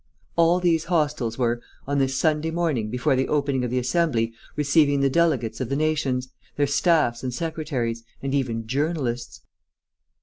[0.35, 5.01] All these hostels were, on this Sunday morning before the opening of the Assembly, receiving
[5.01, 9.41] the delegates of the nations, their staffs and secretaries, and even journalists.